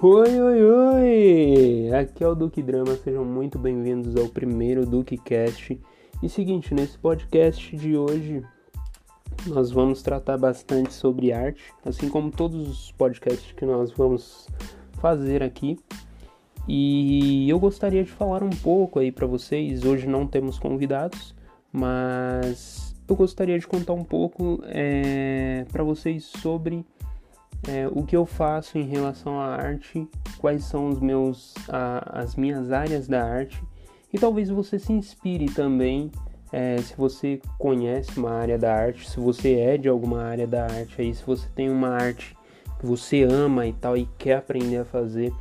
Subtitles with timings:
[0.00, 1.90] Oi, oi, oi!
[1.92, 5.76] Aqui é o Duque Drama, sejam muito bem-vindos ao primeiro Duque Cast.
[6.22, 8.44] E seguinte, nesse podcast de hoje
[9.48, 14.46] nós vamos tratar bastante sobre arte, assim como todos os podcasts que nós vamos
[15.00, 15.76] fazer aqui.
[16.68, 19.84] E eu gostaria de falar um pouco aí para vocês.
[19.84, 21.34] Hoje não temos convidados,
[21.72, 26.86] mas eu gostaria de contar um pouco é, para vocês sobre
[27.66, 30.08] é, o que eu faço em relação à arte,
[30.38, 33.62] quais são os meus, a, as minhas áreas da arte
[34.12, 36.10] e talvez você se inspire também
[36.52, 40.64] é, se você conhece uma área da arte, se você é de alguma área da
[40.64, 42.36] arte aí, se você tem uma arte
[42.78, 45.32] que você ama e tal e quer aprender a fazer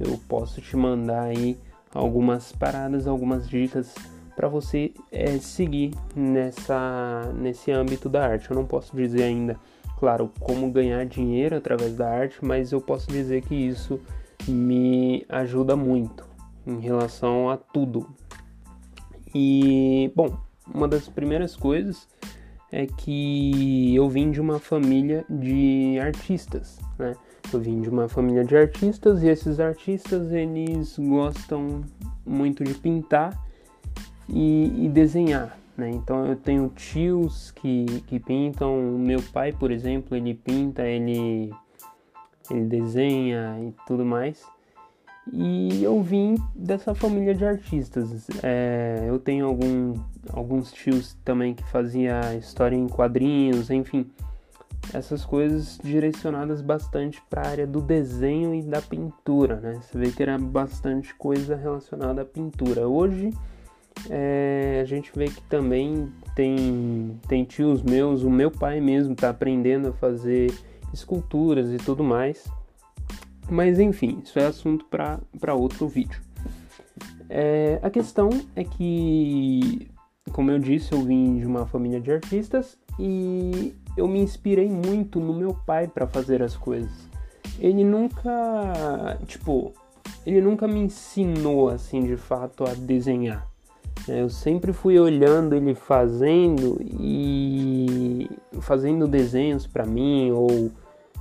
[0.00, 1.58] eu posso te mandar aí
[1.94, 3.94] algumas paradas, algumas dicas
[4.34, 8.50] para você é, seguir nessa, nesse âmbito da arte.
[8.50, 9.58] Eu não posso dizer ainda,
[10.02, 14.00] claro, como ganhar dinheiro através da arte, mas eu posso dizer que isso
[14.48, 16.28] me ajuda muito
[16.66, 18.08] em relação a tudo.
[19.32, 20.36] E, bom,
[20.66, 22.08] uma das primeiras coisas
[22.72, 27.14] é que eu vim de uma família de artistas, né?
[27.52, 31.82] Eu vim de uma família de artistas e esses artistas eles gostam
[32.26, 33.40] muito de pintar
[34.28, 35.90] e, e desenhar, né?
[35.90, 41.52] Então eu tenho tios que, que pintam, meu pai, por exemplo, ele pinta, ele,
[42.50, 44.44] ele desenha e tudo mais.
[45.32, 48.26] E eu vim dessa família de artistas.
[48.42, 49.94] É, eu tenho algum,
[50.32, 54.10] alguns tios também que fazia história em quadrinhos, enfim
[54.92, 59.80] essas coisas direcionadas bastante para a área do desenho e da pintura, né?
[59.80, 62.88] Você vê que era bastante coisa relacionada à pintura.
[62.88, 63.30] Hoje
[64.10, 69.30] é, a gente vê que também tem, tem tios meus, o meu pai mesmo está
[69.30, 70.52] aprendendo a fazer
[70.92, 72.46] esculturas e tudo mais.
[73.50, 76.20] Mas enfim, isso é assunto para outro vídeo.
[77.28, 79.90] É, a questão é que,
[80.32, 85.18] como eu disse, eu vim de uma família de artistas e eu me inspirei muito
[85.18, 86.92] no meu pai para fazer as coisas.
[87.58, 89.72] Ele nunca, tipo,
[90.24, 93.51] ele nunca me ensinou assim de fato a desenhar.
[94.08, 98.28] Eu sempre fui olhando ele fazendo e
[98.60, 100.70] fazendo desenhos para mim ou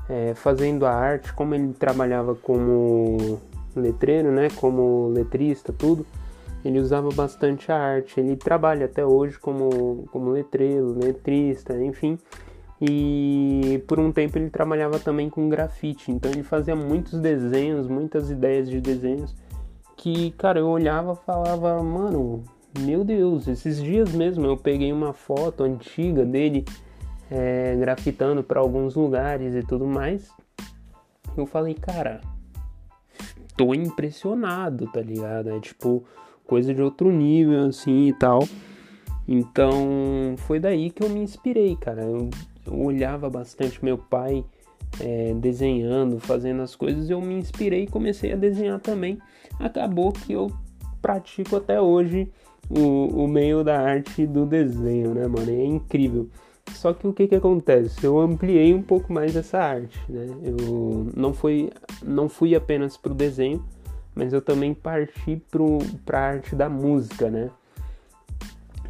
[0.09, 3.39] é, fazendo a arte, como ele trabalhava como
[3.75, 6.05] letreiro, né, como letrista, tudo.
[6.65, 8.19] Ele usava bastante a arte.
[8.19, 12.17] Ele trabalha até hoje como, como letreiro, letrista, enfim.
[12.79, 18.31] E por um tempo ele trabalhava também com grafite, então ele fazia muitos desenhos, muitas
[18.31, 19.35] ideias de desenhos
[19.95, 22.43] que, cara, eu olhava e falava, mano,
[22.79, 26.65] meu Deus, esses dias mesmo eu peguei uma foto antiga dele
[27.29, 30.29] é, grafitando para alguns lugares e tudo mais.
[31.35, 32.21] Eu falei, cara,
[33.55, 35.49] tô impressionado, tá ligado?
[35.49, 36.03] É tipo
[36.45, 38.47] coisa de outro nível assim e tal.
[39.27, 42.03] Então foi daí que eu me inspirei, cara.
[42.03, 42.29] Eu
[42.65, 44.43] eu olhava bastante meu pai
[44.99, 49.19] é, desenhando, fazendo as coisas, eu me inspirei e comecei a desenhar também.
[49.59, 50.51] Acabou que eu
[51.01, 52.31] pratico até hoje
[52.77, 55.51] o, o meio da arte do desenho, né, mano?
[55.51, 56.29] É incrível.
[56.73, 58.03] Só que o que que acontece?
[58.03, 60.27] Eu ampliei um pouco mais essa arte, né?
[60.43, 61.69] Eu não fui,
[62.03, 63.63] não fui apenas pro desenho,
[64.15, 65.41] mas eu também parti
[66.05, 67.49] para a arte da música, né?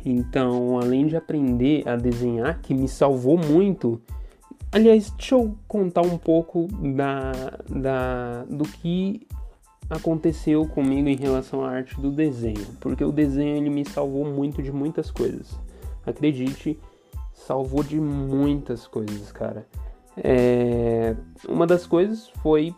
[0.05, 4.01] Então, além de aprender a desenhar, que me salvou muito.
[4.71, 7.31] Aliás, deixa eu contar um pouco da,
[7.69, 9.27] da, do que
[9.91, 14.63] aconteceu comigo em relação à arte do desenho, porque o desenho ele me salvou muito
[14.63, 15.59] de muitas coisas.
[16.06, 16.79] Acredite,
[17.34, 19.68] salvou de muitas coisas, cara.
[20.18, 21.16] É,
[21.47, 22.74] uma das coisas foi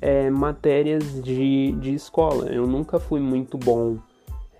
[0.00, 2.46] é, matérias de, de escola.
[2.46, 3.98] Eu nunca fui muito bom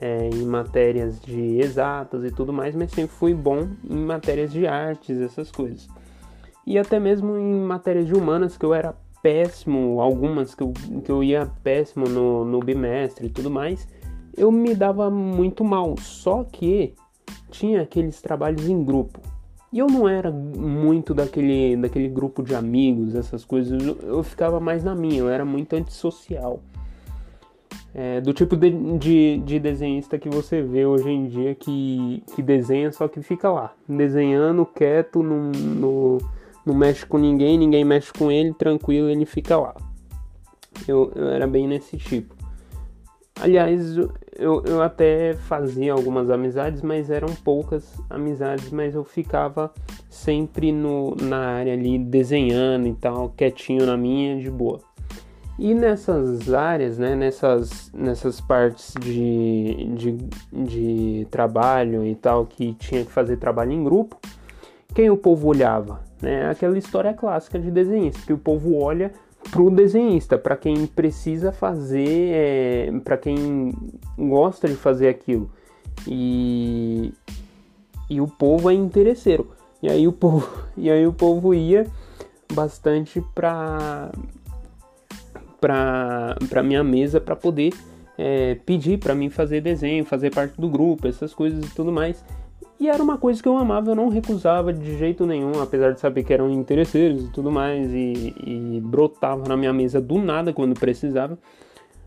[0.01, 4.67] é, em matérias de exatas e tudo mais, mas sempre fui bom em matérias de
[4.67, 5.89] artes, essas coisas.
[6.67, 10.73] E até mesmo em matérias de humanas, que eu era péssimo, algumas que eu,
[11.05, 13.87] que eu ia péssimo no, no bimestre e tudo mais,
[14.37, 15.95] eu me dava muito mal.
[15.99, 16.95] Só que
[17.51, 19.21] tinha aqueles trabalhos em grupo.
[19.73, 23.83] E eu não era muito daquele, daquele grupo de amigos, essas coisas.
[23.83, 26.61] Eu, eu ficava mais na minha, eu era muito antissocial.
[27.95, 32.43] É, do tipo de, de, de, desenhista que você vê hoje em dia que, que
[32.43, 36.19] desenha, só que fica lá, desenhando quieto, não, não,
[36.65, 39.75] não mexe com ninguém, ninguém mexe com ele, tranquilo, ele fica lá.
[40.87, 42.35] Eu, eu era bem nesse tipo.
[43.41, 43.97] Aliás,
[44.39, 49.73] eu, eu até fazia algumas amizades, mas eram poucas amizades, mas eu ficava
[50.09, 54.81] sempre no, na área ali desenhando e tal, quietinho na minha, de boa.
[55.59, 60.17] E nessas áreas, né, nessas, nessas partes de, de,
[60.53, 64.19] de trabalho e tal, que tinha que fazer trabalho em grupo,
[64.95, 66.01] quem o povo olhava?
[66.21, 66.49] Né?
[66.49, 69.13] Aquela história clássica de desenhista, que o povo olha
[69.51, 73.73] pro desenhista, para quem precisa fazer, é, para quem
[74.17, 75.51] gosta de fazer aquilo.
[76.07, 77.13] E,
[78.09, 79.51] e o povo é interesseiro.
[79.83, 81.87] E aí o povo, e aí o povo ia
[82.53, 84.11] bastante para
[85.61, 87.73] para minha mesa para poder
[88.19, 92.25] é, pedir para mim fazer desenho, fazer parte do grupo, essas coisas e tudo mais.
[92.83, 96.01] E era uma coisa que eu amava, eu não recusava de jeito nenhum, apesar de
[96.01, 100.53] saber que eram interesseiros e tudo mais, e, e brotava na minha mesa do nada
[100.53, 101.39] quando precisava.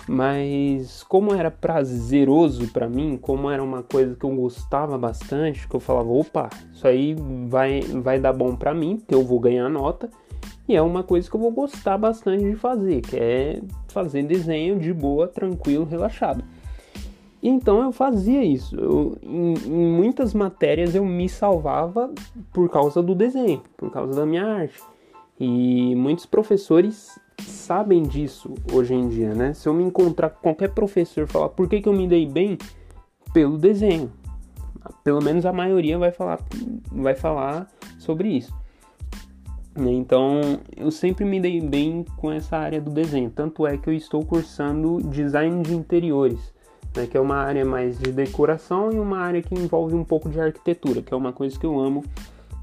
[0.06, 5.74] Mas como era prazeroso para mim, como era uma coisa que eu gostava bastante, que
[5.74, 7.16] eu falava, opa, isso aí
[7.48, 10.10] vai, vai dar bom para mim, porque eu vou ganhar nota.
[10.68, 14.77] E é uma coisa que eu vou gostar bastante de fazer, que é fazer desenho
[14.77, 16.44] de boa, tranquilo, relaxado.
[17.47, 18.75] Então eu fazia isso.
[18.75, 22.12] Eu, em, em, muitas matérias eu me salvava
[22.51, 24.81] por causa do desenho, por causa da minha arte.
[25.39, 29.53] E muitos professores sabem disso hoje em dia, né?
[29.53, 32.57] Se eu me encontrar com qualquer professor falar por que, que eu me dei bem,
[33.31, 34.12] pelo desenho.
[35.03, 36.39] Pelo menos a maioria vai falar,
[36.91, 37.68] vai falar
[38.00, 38.56] sobre isso.
[39.77, 40.41] Então
[40.75, 43.30] eu sempre me dei bem com essa área do desenho.
[43.30, 46.54] Tanto é que eu estou cursando design de interiores
[46.95, 50.30] né, que é uma área mais de decoração e uma área que envolve um pouco
[50.30, 52.03] de arquitetura, que é uma coisa que eu amo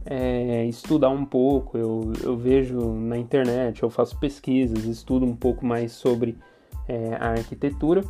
[0.05, 1.77] é, estudar um pouco.
[1.77, 6.37] Eu, eu vejo na internet, eu faço pesquisas, estudo um pouco mais sobre
[6.89, 8.05] é, a arquitetura.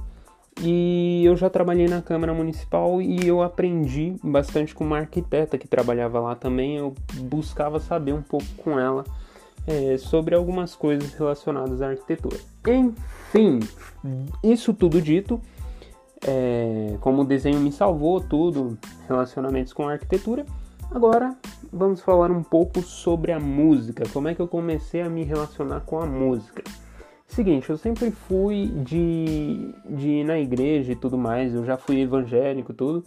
[0.61, 5.67] E eu já trabalhei na Câmara Municipal e eu aprendi bastante com uma arquiteta que
[5.67, 6.77] trabalhava lá também.
[6.77, 9.05] Eu buscava saber um pouco com ela
[9.67, 12.37] é, sobre algumas coisas relacionadas à arquitetura.
[12.67, 13.61] Enfim,
[14.43, 15.41] isso tudo dito,
[16.27, 18.79] é, como o desenho me salvou, tudo,
[19.09, 20.47] relacionamentos com a arquitetura.
[20.91, 21.35] Agora
[21.73, 25.81] vamos falar um pouco sobre a música, como é que eu comecei a me relacionar
[25.81, 26.63] com a música.
[27.27, 32.01] Seguinte, eu sempre fui de, de ir na igreja e tudo mais, eu já fui
[32.03, 33.03] evangélico tudo.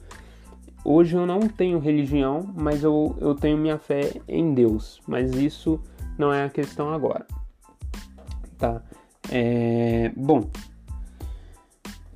[0.83, 4.99] Hoje eu não tenho religião, mas eu, eu tenho minha fé em Deus.
[5.07, 5.79] Mas isso
[6.17, 7.25] não é a questão agora.
[8.57, 8.81] Tá?
[9.31, 10.49] É, bom,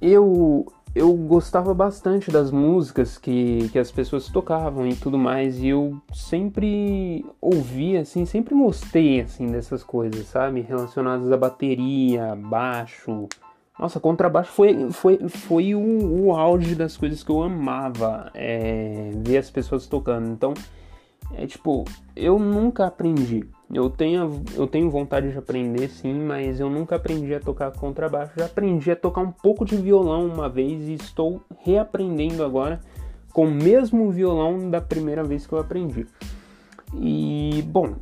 [0.01, 5.67] eu eu gostava bastante das músicas que, que as pessoas tocavam e tudo mais, e
[5.67, 10.61] eu sempre ouvia, assim, sempre gostei, assim, dessas coisas, sabe?
[10.61, 13.27] Relacionadas à bateria, baixo.
[13.77, 19.37] Nossa, contrabaixo foi, foi, foi o, o auge das coisas que eu amava é, ver
[19.37, 20.29] as pessoas tocando.
[20.29, 20.53] Então,
[21.33, 21.85] é tipo,
[22.15, 23.47] eu nunca aprendi.
[23.71, 28.33] Eu tenho, eu tenho vontade de aprender sim, mas eu nunca aprendi a tocar contrabaixo.
[28.35, 32.79] Já aprendi a tocar um pouco de violão uma vez e estou reaprendendo agora
[33.31, 36.07] com o mesmo violão da primeira vez que eu aprendi.
[36.95, 37.95] E bom,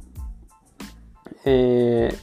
[1.46, 2.16] é,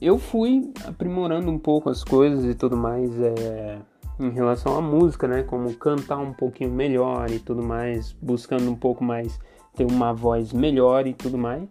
[0.00, 3.78] eu fui aprimorando um pouco as coisas e tudo mais é,
[4.20, 5.42] em relação à música, né?
[5.42, 9.40] Como cantar um pouquinho melhor e tudo mais, buscando um pouco mais
[9.74, 11.68] ter uma voz melhor e tudo mais.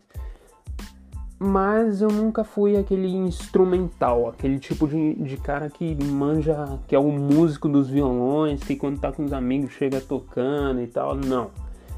[1.43, 6.99] Mas eu nunca fui aquele instrumental, aquele tipo de, de cara que manja, que é
[6.99, 11.15] o músico dos violões, que quando tá com os amigos chega tocando e tal.
[11.15, 11.49] Não.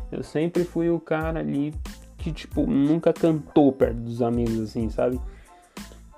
[0.10, 1.74] Eu sempre fui o cara ali
[2.18, 5.20] que, tipo, nunca cantou perto dos amigos, assim, sabe?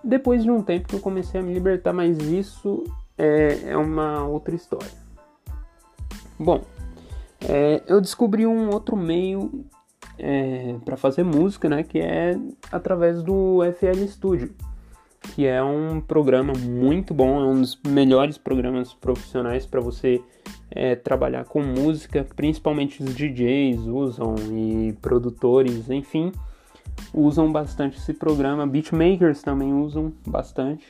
[0.04, 2.84] Depois de um tempo que eu comecei a me libertar, mas isso
[3.18, 4.92] é, é uma outra história.
[6.38, 6.62] Bom,
[7.50, 9.66] é, eu descobri um outro meio
[10.18, 11.84] é, para fazer música, né?
[11.84, 12.38] Que é
[12.72, 14.54] através do FL Studio,
[15.34, 20.22] que é um programa muito bom, é um dos melhores programas profissionais para você
[20.72, 26.32] é, trabalhar com música, principalmente os DJs usam e produtores, enfim,
[27.14, 28.66] usam bastante esse programa.
[28.66, 30.88] Beatmakers também usam bastante.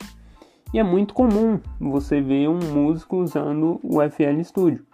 [0.72, 4.85] E é muito comum você ver um músico usando o FL Studio.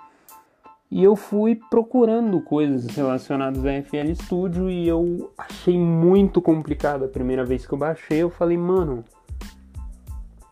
[0.95, 7.09] E eu fui procurando coisas relacionadas a FL Studio e eu achei muito complicado a
[7.09, 8.19] primeira vez que eu baixei.
[8.19, 9.03] Eu falei, mano,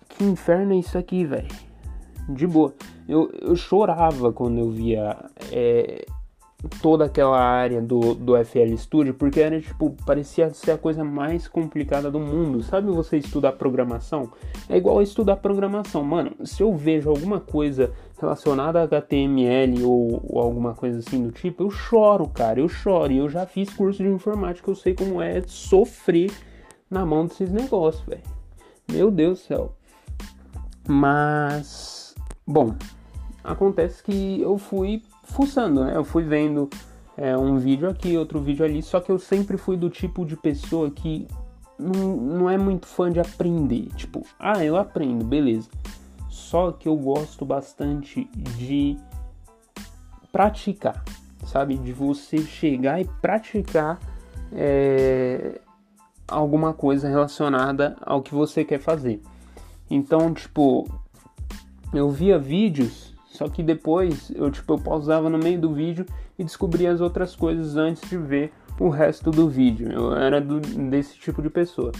[0.09, 1.47] que inferno é isso aqui, velho?
[2.27, 2.73] De boa.
[3.07, 5.15] Eu, eu chorava quando eu via
[5.53, 6.07] é,
[6.83, 11.49] toda aquela área do, do FL Studio, porque era tipo, parecia ser a coisa mais
[11.49, 12.63] complicada do mundo.
[12.63, 14.31] Sabe você estudar programação?
[14.69, 16.03] É igual estudar programação.
[16.03, 21.33] Mano, se eu vejo alguma coisa relacionada a HTML ou, ou, alguma coisa assim do
[21.33, 23.13] tipo, eu choro, cara, eu choro.
[23.13, 26.31] E eu já fiz curso de informática, eu sei como é sofrer
[26.91, 28.23] na mão desses negócios, velho.
[28.91, 29.75] Meu Deus do céu.
[30.87, 32.15] Mas,
[32.47, 32.75] bom,
[33.45, 35.97] acontece que eu fui fuçando, né?
[35.97, 36.69] Eu fui vendo
[37.17, 40.37] é, um vídeo aqui, outro vídeo ali, só que eu sempre fui do tipo de
[40.37, 41.27] pessoa que
[41.79, 43.89] não, não é muito fã de aprender.
[43.97, 45.69] Tipo, ah, eu aprendo, beleza.
[46.29, 48.97] Só que eu gosto bastante de
[50.31, 51.05] praticar,
[51.47, 51.77] sabe?
[51.77, 53.99] De você chegar e praticar
[54.53, 55.61] é,
[56.27, 59.23] alguma coisa relacionada ao que você quer fazer.
[59.91, 60.89] Então, tipo,
[61.93, 63.10] eu via vídeos,
[63.41, 66.05] só que depois eu, tipo, eu pausava no meio do vídeo
[66.39, 69.91] e descobria as outras coisas antes de ver o resto do vídeo.
[69.91, 71.91] Eu era do, desse tipo de pessoa.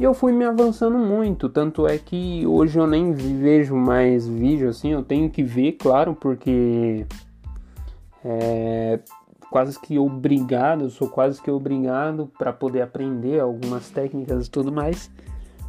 [0.00, 4.68] E eu fui me avançando muito, tanto é que hoje eu nem vejo mais vídeo
[4.68, 7.06] assim, eu tenho que ver, claro, porque
[8.24, 8.98] é
[9.48, 14.72] quase que obrigado, eu sou quase que obrigado para poder aprender algumas técnicas e tudo
[14.72, 15.08] mais.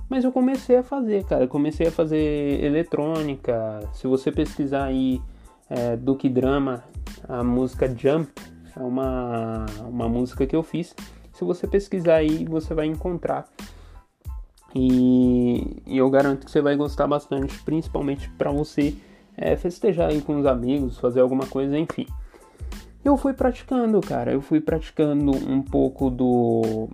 [0.10, 1.46] Mas eu comecei a fazer, cara.
[1.46, 3.80] Eu comecei a fazer eletrônica.
[3.94, 5.22] Se você pesquisar aí
[5.70, 6.84] é, Duke Drama,
[7.28, 8.32] a música Jump,
[8.76, 10.96] é uma, uma música que eu fiz.
[11.34, 13.48] Se você pesquisar aí, você vai encontrar.
[14.76, 18.96] E, e eu garanto que você vai gostar bastante, principalmente para você
[19.38, 22.06] é, festejar aí com os amigos, fazer alguma coisa, enfim.
[23.04, 24.34] Eu fui praticando, cara.
[24.34, 26.90] Eu fui praticando um pouco do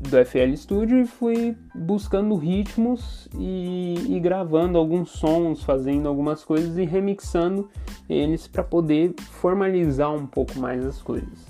[0.00, 6.76] do FL Studio e fui buscando ritmos e, e, gravando alguns sons, fazendo algumas coisas
[6.76, 7.68] e remixando
[8.08, 11.46] eles para poder formalizar um pouco mais as coisas.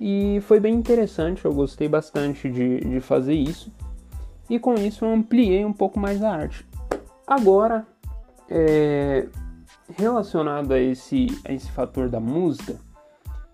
[0.00, 3.72] E foi bem interessante, eu gostei bastante de, de fazer isso
[4.50, 6.66] e com isso eu ampliei um pouco mais a arte.
[7.26, 7.86] Agora,
[8.50, 9.26] é,
[9.96, 12.76] relacionado a esse, a esse fator da música,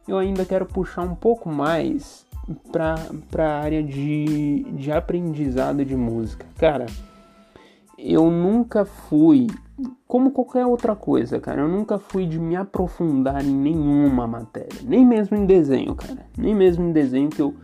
[0.08, 2.26] eu ainda quero puxar um pouco mais
[2.72, 2.96] para
[3.38, 6.46] a área de, de aprendizado de música.
[6.56, 6.86] Cara,
[7.98, 9.48] eu nunca fui,
[10.06, 15.04] como qualquer outra coisa, cara, eu nunca fui de me aprofundar em nenhuma matéria, nem
[15.04, 17.54] mesmo em desenho, cara, nem mesmo em desenho que eu,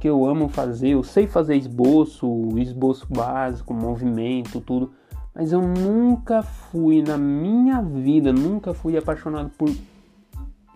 [0.00, 0.90] que eu amo fazer.
[0.90, 4.92] Eu sei fazer esboço, esboço básico, movimento, tudo,
[5.34, 9.68] mas eu nunca fui na minha vida, nunca fui apaixonado por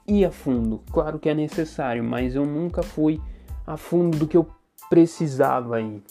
[0.07, 0.81] ir a fundo.
[0.93, 3.21] Claro que é necessário, mas eu nunca fui
[3.67, 4.47] a fundo do que eu
[4.89, 6.03] precisava ir.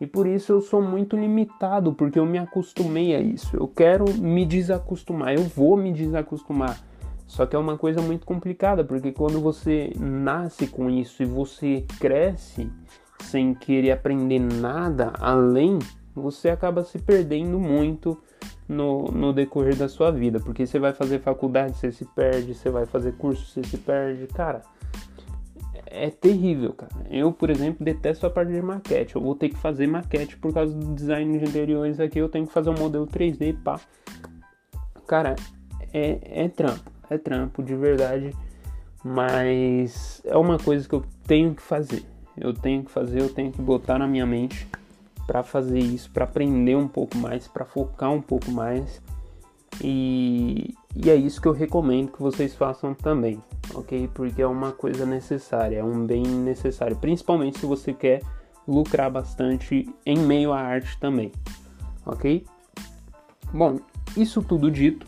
[0.00, 3.56] E por isso eu sou muito limitado, porque eu me acostumei a isso.
[3.56, 6.78] Eu quero me desacostumar, eu vou me desacostumar.
[7.26, 11.84] Só que é uma coisa muito complicada, porque quando você nasce com isso e você
[11.98, 12.70] cresce
[13.20, 15.78] sem querer aprender nada além,
[16.14, 18.16] você acaba se perdendo muito
[18.68, 20.38] no, no decorrer da sua vida.
[20.38, 24.26] Porque você vai fazer faculdade, você se perde, você vai fazer curso, você se perde.
[24.28, 24.62] Cara,
[25.96, 26.92] é terrível, cara.
[27.10, 29.16] Eu, por exemplo, detesto a parte de maquete.
[29.16, 32.18] Eu vou ter que fazer maquete por causa do design de interiores aqui.
[32.18, 33.80] Eu tenho que fazer um modelo 3D, pá.
[35.06, 35.36] Cara,
[35.92, 36.90] é, é trampo.
[37.08, 38.34] É trampo, de verdade.
[39.02, 42.04] Mas é uma coisa que eu tenho que fazer.
[42.36, 44.68] Eu tenho que fazer, eu tenho que botar na minha mente
[45.26, 49.00] para fazer isso, para aprender um pouco mais, para focar um pouco mais.
[49.82, 53.38] E, e é isso que eu recomendo que vocês façam também,
[53.74, 54.08] ok?
[54.14, 58.22] Porque é uma coisa necessária, é um bem necessário, principalmente se você quer
[58.66, 61.30] lucrar bastante em meio à arte também,
[62.06, 62.46] ok?
[63.52, 63.78] Bom,
[64.16, 65.06] isso tudo dito,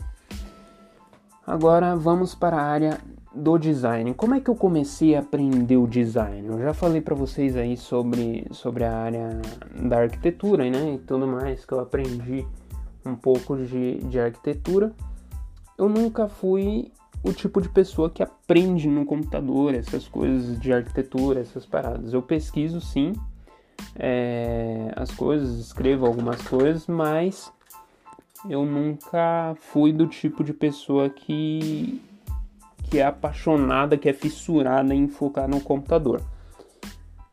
[1.45, 2.99] agora vamos para a área
[3.33, 4.13] do design.
[4.13, 6.47] Como é que eu comecei a aprender o design?
[6.47, 9.41] Eu já falei para vocês aí sobre, sobre a área
[9.81, 10.93] da arquitetura, né?
[10.93, 12.45] E tudo mais que eu aprendi
[13.03, 14.93] um pouco de, de arquitetura
[15.79, 16.91] eu nunca fui
[17.23, 22.13] o tipo de pessoa que aprende no computador essas coisas de arquitetura, essas paradas.
[22.13, 23.13] Eu pesquiso sim
[23.95, 27.51] é, as coisas, escrevo algumas coisas, mas
[28.49, 32.01] eu nunca fui do tipo de pessoa que,
[32.89, 36.21] que é apaixonada, que é fissurada em focar no computador.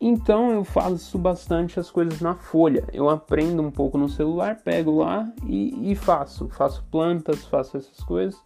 [0.00, 2.84] Então eu faço bastante as coisas na folha.
[2.92, 6.48] Eu aprendo um pouco no celular, pego lá e, e faço.
[6.50, 8.38] Faço plantas, faço essas coisas.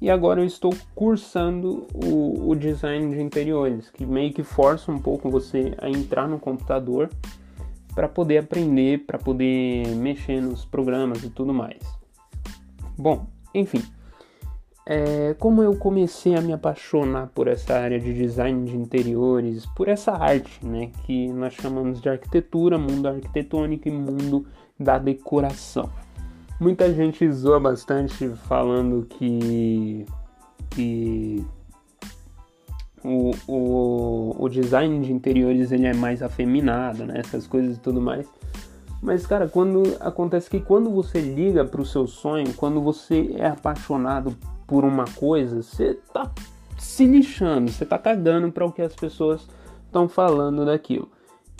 [0.00, 4.98] E agora eu estou cursando o, o, design de interiores, que meio que força um
[4.98, 7.08] pouco você a entrar no computador
[7.94, 11.80] para poder aprender, para poder mexer nos programas e tudo mais.
[12.98, 13.82] Bom, enfim.
[14.86, 19.88] É, como eu comecei a me apaixonar por essa área de design de interiores, por
[19.88, 24.46] essa arte, né, que nós chamamos de arquitetura, mundo arquitetônico e mundo
[24.78, 25.88] da decoração.
[26.60, 30.04] Muita gente zoa bastante falando que,
[30.68, 31.44] que
[33.02, 38.02] o, o, o design de interiores ele é mais afeminado, né, essas coisas e tudo
[38.02, 38.28] mais.
[39.02, 44.36] Mas, cara, quando acontece que quando você liga pro seu sonho, quando você é apaixonado
[44.66, 46.30] por uma coisa, você tá
[46.78, 49.48] se lixando, você tá cagando para o que as pessoas
[49.86, 51.08] estão falando daquilo.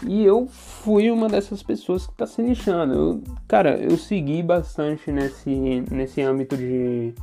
[0.06, 2.94] E eu fui uma dessas pessoas que tá se lixando.
[2.94, 5.50] Eu, cara, eu segui bastante nesse,
[5.90, 7.14] nesse âmbito de,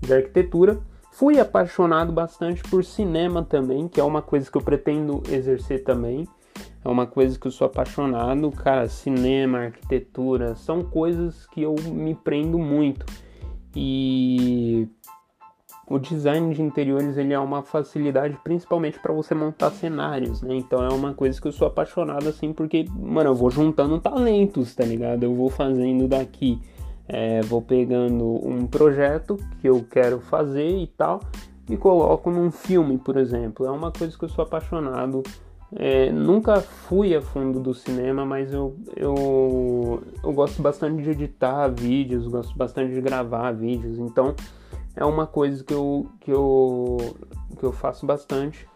[0.00, 0.80] de arquitetura.
[1.12, 6.26] Fui apaixonado bastante por cinema também, que é uma coisa que eu pretendo exercer também.
[6.84, 8.50] É uma coisa que eu sou apaixonado.
[8.50, 13.04] Cara, cinema, arquitetura, são coisas que eu me prendo muito.
[13.74, 14.88] E
[15.88, 20.56] o design de interiores ele é uma facilidade principalmente para você montar cenários, né?
[20.56, 24.74] Então é uma coisa que eu sou apaixonado assim porque, mano, eu vou juntando talentos,
[24.74, 25.22] tá ligado?
[25.22, 26.60] Eu vou fazendo daqui,
[27.08, 31.20] é, vou pegando um projeto que eu quero fazer e tal
[31.68, 33.66] e coloco num filme, por exemplo.
[33.66, 35.22] É uma coisa que eu sou apaixonado.
[35.74, 41.68] É, nunca fui a fundo do cinema, mas eu, eu, eu gosto bastante de editar
[41.68, 44.34] vídeos, gosto bastante de gravar vídeos, então
[44.96, 47.16] é uma coisa que eu, que eu,
[47.58, 48.66] que eu faço bastante.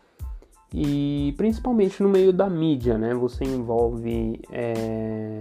[0.73, 3.13] E principalmente no meio da mídia, né?
[3.15, 5.41] Você envolve é,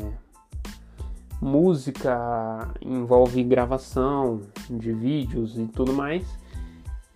[1.42, 6.26] música, envolve gravação de vídeos e tudo mais.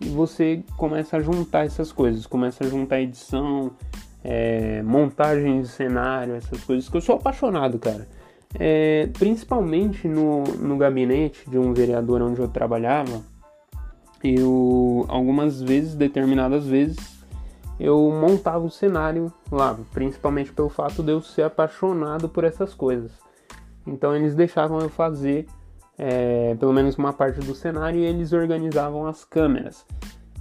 [0.00, 3.72] E você começa a juntar essas coisas, começa a juntar edição,
[4.22, 8.06] é, montagem de cenário, essas coisas que eu sou apaixonado, cara.
[8.56, 13.22] É, principalmente no, no gabinete de um vereador onde eu trabalhava,
[14.24, 17.14] eu algumas vezes, determinadas vezes,
[17.78, 23.12] eu montava o cenário lá, principalmente pelo fato de eu ser apaixonado por essas coisas.
[23.86, 25.46] Então eles deixavam eu fazer
[25.98, 29.84] é, pelo menos uma parte do cenário e eles organizavam as câmeras.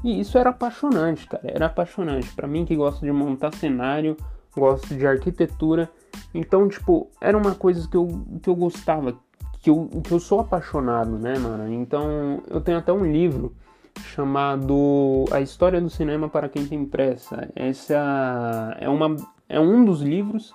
[0.04, 2.34] E isso era apaixonante, cara, era apaixonante.
[2.34, 4.16] Para mim que gosto de montar cenário,
[4.56, 5.90] gosto de arquitetura,
[6.34, 8.08] então tipo era uma coisa que eu,
[8.42, 9.16] que eu gostava,
[9.60, 11.72] que eu, que eu sou apaixonado, né, mano?
[11.74, 13.56] Então eu tenho até um livro
[14.00, 17.50] chamado A História do Cinema para quem tem pressa.
[17.56, 19.16] Essa é uma
[19.50, 20.54] é um dos livros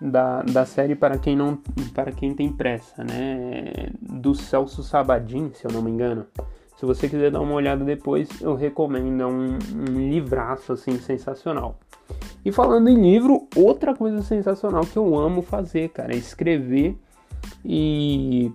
[0.00, 1.56] da, da série para quem não
[1.94, 3.90] para quem tem pressa, né?
[4.00, 6.26] Do Celso Sabadin, se eu não me engano.
[6.76, 11.78] Se você quiser dar uma olhada depois, eu recomendo, é um, um livraço assim sensacional.
[12.44, 16.96] E falando em livro, outra coisa sensacional que eu amo fazer, cara, é escrever
[17.64, 18.50] e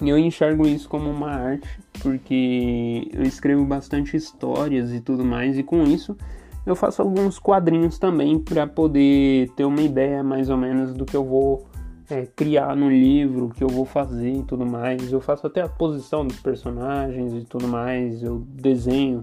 [0.00, 5.62] eu enxergo isso como uma arte, porque eu escrevo bastante histórias e tudo mais, e
[5.62, 6.16] com isso
[6.64, 11.16] eu faço alguns quadrinhos também para poder ter uma ideia mais ou menos do que
[11.16, 11.66] eu vou
[12.08, 15.10] é, criar no livro, o que eu vou fazer e tudo mais.
[15.10, 19.22] Eu faço até a posição dos personagens e tudo mais, eu desenho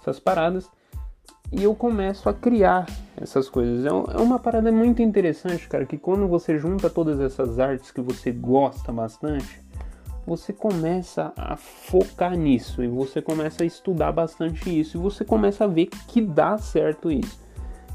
[0.00, 0.68] essas paradas
[1.50, 3.86] e eu começo a criar essas coisas.
[3.86, 8.02] É, é uma parada muito interessante, cara, que quando você junta todas essas artes que
[8.02, 9.67] você gosta bastante
[10.28, 15.64] você começa a focar nisso e você começa a estudar bastante isso e você começa
[15.64, 17.40] a ver que dá certo isso.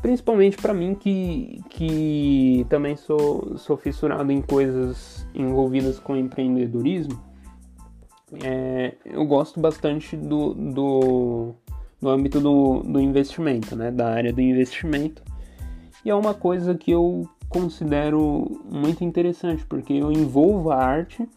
[0.02, 7.22] Principalmente para mim que, que também sou, sou fissurado em coisas envolvidas com empreendedorismo,
[8.44, 11.54] é, eu gosto bastante do, do,
[12.02, 15.22] do âmbito do, do investimento, né, da área do investimento.
[16.04, 21.30] E é uma coisa que eu considero muito interessante, porque eu envolvo a arte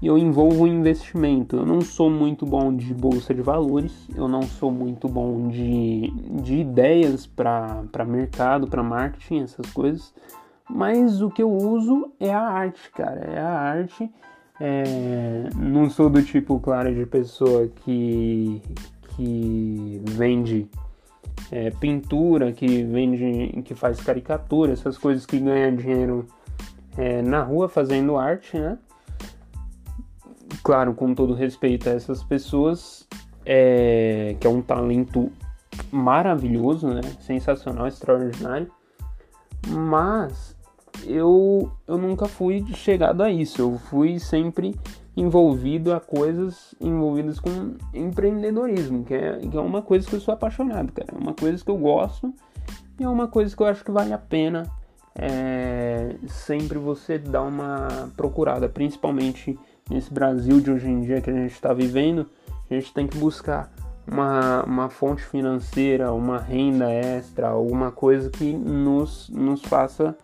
[0.00, 1.56] e eu envolvo investimento.
[1.56, 6.10] Eu não sou muito bom de bolsa de valores, eu não sou muito bom de,
[6.42, 10.14] de ideias para mercado, para marketing, essas coisas.
[10.68, 13.20] Mas o que eu uso é a arte, cara.
[13.32, 14.10] É a arte.
[14.60, 18.60] É, não sou do tipo, claro, de pessoa que,
[19.16, 20.68] que vende
[21.50, 26.26] é, pintura, que vende, que faz caricatura, essas coisas que ganham dinheiro
[26.96, 28.78] é, na rua fazendo arte, né?
[30.68, 33.08] Claro, com todo respeito a essas pessoas,
[33.46, 35.32] é, que é um talento
[35.90, 37.00] maravilhoso, né?
[37.20, 38.70] Sensacional, extraordinário.
[39.66, 40.54] Mas
[41.06, 43.62] eu, eu nunca fui chegado a isso.
[43.62, 44.78] Eu fui sempre
[45.16, 50.34] envolvido a coisas envolvidas com empreendedorismo, que é, que é uma coisa que eu sou
[50.34, 51.14] apaixonado, cara.
[51.14, 52.30] É uma coisa que eu gosto
[53.00, 54.70] e é uma coisa que eu acho que vale a pena
[55.14, 59.58] é, sempre você dar uma procurada, principalmente
[59.90, 62.26] nesse Brasil de hoje em dia que a gente está vivendo,
[62.70, 63.72] a gente tem que buscar
[64.06, 70.16] uma, uma fonte financeira, uma renda extra, alguma coisa que nos, nos faça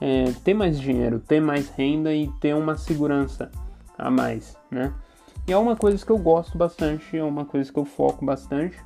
[0.00, 3.50] é, ter mais dinheiro, ter mais renda e ter uma segurança
[3.98, 4.92] a mais, né?
[5.46, 8.76] E é uma coisa que eu gosto bastante, é uma coisa que eu foco bastante.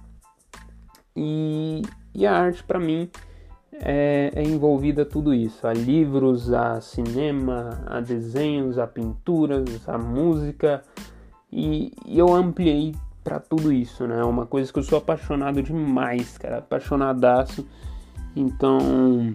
[1.16, 1.82] E,
[2.14, 3.08] e a arte para mim
[3.80, 10.82] é, é envolvida tudo isso: a livros, a cinema, a desenhos, a pinturas, a música.
[11.52, 14.20] E, e eu ampliei para tudo isso, né?
[14.20, 17.66] É uma coisa que eu sou apaixonado demais, cara, apaixonadaço.
[18.36, 19.34] Então,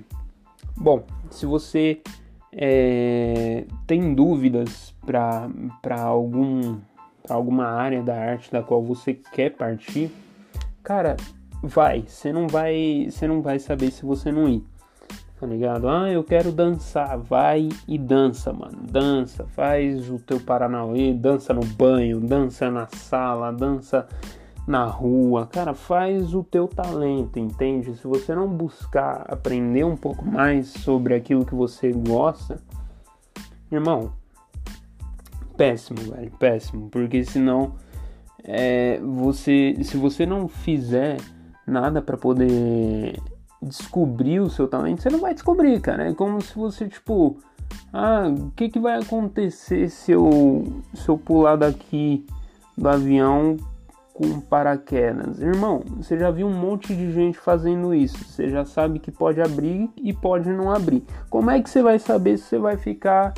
[0.76, 2.02] bom, se você
[2.52, 6.78] é, tem dúvidas para algum
[7.28, 10.12] alguma área da arte da qual você quer partir,
[10.84, 11.16] cara,
[11.62, 12.04] vai.
[12.08, 14.64] Você não vai, você não vai saber se você não ir.
[15.40, 15.88] Tá ligado?
[15.88, 17.18] Ah, eu quero dançar.
[17.18, 18.80] Vai e dança, mano.
[18.82, 24.08] Dança, faz o teu Paranauê, dança no banho, dança na sala, dança
[24.68, 25.48] na rua.
[25.48, 27.96] Cara, faz o teu talento, entende?
[27.96, 32.62] Se você não buscar aprender um pouco mais sobre aquilo que você gosta,
[33.72, 34.12] irmão,
[35.56, 37.76] péssimo, velho, péssimo, porque senão
[38.44, 41.18] é, você, se você não fizer
[41.70, 43.20] nada para poder
[43.62, 46.10] descobrir o seu talento, você não vai descobrir, cara.
[46.10, 47.38] É como se você, tipo,
[47.92, 52.26] ah, o que, que vai acontecer se eu, se eu pular daqui
[52.78, 53.58] do avião
[54.14, 55.42] com paraquedas?
[55.42, 58.24] Irmão, você já viu um monte de gente fazendo isso.
[58.24, 61.04] Você já sabe que pode abrir e pode não abrir.
[61.30, 63.34] Como é que você vai saber se você vai ficar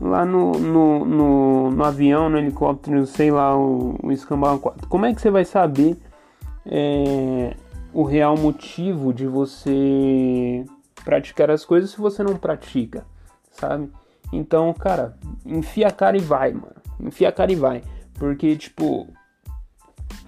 [0.00, 4.88] lá no, no, no, no avião, no helicóptero, sei lá, o, o escambau 4?
[4.88, 5.96] Como é que você vai saber?
[6.66, 7.54] É,
[7.92, 10.64] o real motivo de você
[11.04, 13.06] praticar as coisas se você não pratica,
[13.50, 13.90] sabe?
[14.32, 16.74] Então, cara, enfia a cara e vai, mano.
[17.00, 17.82] Enfia a cara e vai.
[18.14, 19.06] Porque, tipo,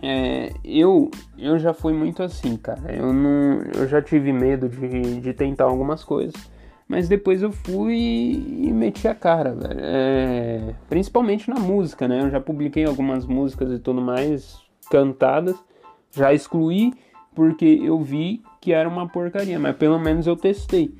[0.02, 2.94] é, eu, eu já fui muito assim, cara.
[2.94, 6.34] Eu, não, eu já tive medo de, de tentar algumas coisas.
[6.86, 9.80] Mas depois eu fui e meti a cara, velho.
[9.80, 12.22] É, principalmente na música, né?
[12.22, 14.58] Eu já publiquei algumas músicas e tudo mais
[14.90, 15.56] cantadas.
[16.12, 16.92] Já excluí
[17.34, 20.92] porque eu vi que era uma porcaria, mas pelo menos eu testei.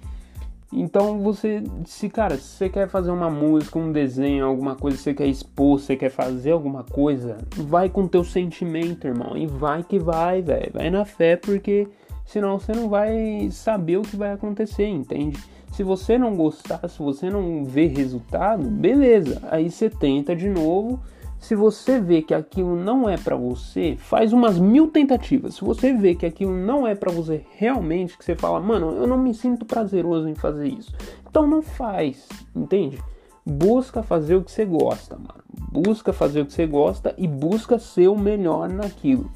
[0.72, 5.14] Então você, se cara, se você quer fazer uma música, um desenho, alguma coisa, você
[5.14, 9.98] quer expor, você quer fazer alguma coisa, vai com teu sentimento, irmão, e vai que
[9.98, 11.88] vai, velho, vai na fé, porque
[12.26, 15.38] senão você não vai saber o que vai acontecer, entende?
[15.72, 21.00] Se você não gostar, se você não ver resultado, beleza, aí você tenta de novo
[21.38, 25.54] se você vê que aquilo não é para você, faz umas mil tentativas.
[25.54, 29.06] Se você vê que aquilo não é para você realmente, que você fala, mano, eu
[29.06, 30.92] não me sinto prazeroso em fazer isso,
[31.28, 32.98] então não faz, entende?
[33.46, 35.42] Busca fazer o que você gosta, mano.
[35.72, 39.30] Busca fazer o que você gosta e busca ser o melhor naquilo.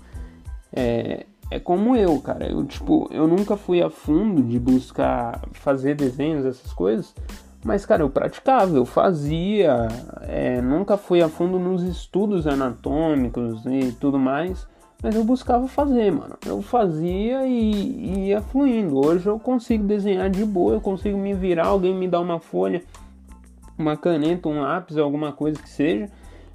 [0.71, 2.47] É, é como eu, cara.
[2.47, 7.15] Eu, tipo, eu nunca fui a fundo de buscar fazer desenhos, essas coisas,
[7.65, 9.87] mas, cara, eu praticava, eu fazia,
[10.23, 14.67] é, nunca fui a fundo nos estudos anatômicos e tudo mais,
[15.01, 16.37] mas eu buscava fazer, mano.
[16.45, 18.99] Eu fazia e, e ia fluindo.
[18.99, 22.83] Hoje eu consigo desenhar de boa, eu consigo me virar, alguém me dá uma folha,
[23.79, 26.11] uma caneta, um lápis, alguma coisa que seja.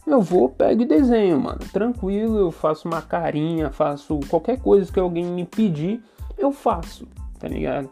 [0.05, 1.59] Eu vou, pego e desenho, mano.
[1.71, 6.01] Tranquilo, eu faço uma carinha, faço qualquer coisa que alguém me pedir,
[6.37, 7.07] eu faço,
[7.39, 7.89] tá ligado?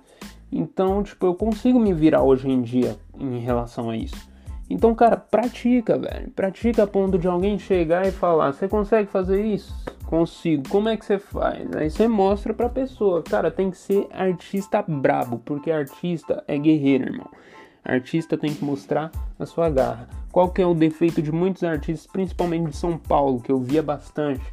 [0.52, 4.36] Então, tipo, eu consigo me virar hoje em dia em relação a isso.
[4.70, 6.32] Então, cara, pratica, velho.
[6.32, 9.74] Pratica a ponto de alguém chegar e falar: Você consegue fazer isso?
[10.06, 10.68] Consigo.
[10.70, 11.72] Como é que você faz?
[11.76, 13.22] Aí você mostra pra pessoa.
[13.22, 17.30] Cara, tem que ser artista brabo, porque artista é guerreiro, irmão.
[17.84, 20.10] Artista tem que mostrar a sua garra.
[20.32, 23.84] Qual que é o defeito de muitos artistas, principalmente de São Paulo, que eu via
[23.84, 24.44] bastante?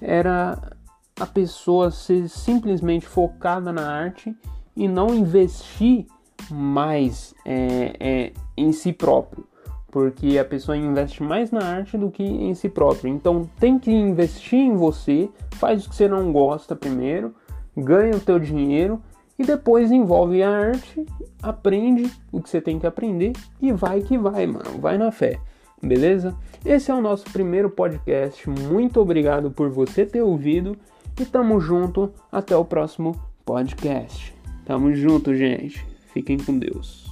[0.00, 0.72] Era
[1.20, 4.34] a pessoa ser simplesmente focada na arte
[4.74, 6.06] e não investir
[6.50, 9.44] mais é, é, em si próprio,
[9.90, 13.12] porque a pessoa investe mais na arte do que em si próprio.
[13.12, 17.34] Então tem que investir em você, faz o que você não gosta primeiro,
[17.76, 19.00] ganha o teu dinheiro
[19.38, 21.04] e depois envolve a arte,
[21.42, 25.38] aprende o que você tem que aprender e vai que vai, mano, vai na fé.
[25.82, 26.34] Beleza?
[26.64, 28.48] Esse é o nosso primeiro podcast.
[28.48, 30.76] Muito obrigado por você ter ouvido
[31.20, 34.32] e tamo junto até o próximo podcast.
[34.64, 35.91] Tamo junto, gente.
[36.12, 37.11] Fiquem com Deus.